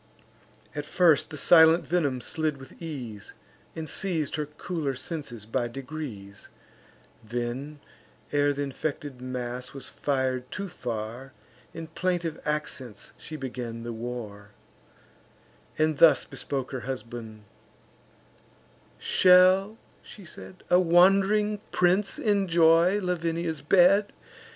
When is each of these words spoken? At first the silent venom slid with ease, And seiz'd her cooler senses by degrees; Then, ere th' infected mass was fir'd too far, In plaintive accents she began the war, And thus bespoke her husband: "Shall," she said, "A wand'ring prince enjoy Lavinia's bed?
At 0.73 0.87
first 0.87 1.29
the 1.29 1.37
silent 1.37 1.85
venom 1.87 2.21
slid 2.21 2.57
with 2.57 2.81
ease, 2.81 3.33
And 3.75 3.87
seiz'd 3.87 4.33
her 4.35 4.47
cooler 4.47 4.95
senses 4.95 5.45
by 5.45 5.67
degrees; 5.67 6.49
Then, 7.23 7.79
ere 8.31 8.51
th' 8.51 8.57
infected 8.57 9.21
mass 9.21 9.75
was 9.75 9.89
fir'd 9.89 10.49
too 10.49 10.69
far, 10.69 11.33
In 11.71 11.85
plaintive 11.85 12.41
accents 12.45 13.13
she 13.15 13.35
began 13.35 13.83
the 13.83 13.93
war, 13.93 14.49
And 15.77 15.99
thus 15.99 16.25
bespoke 16.25 16.71
her 16.71 16.79
husband: 16.79 17.43
"Shall," 18.97 19.77
she 20.01 20.25
said, 20.25 20.63
"A 20.71 20.79
wand'ring 20.79 21.61
prince 21.71 22.17
enjoy 22.17 22.99
Lavinia's 23.01 23.61
bed? 23.61 24.13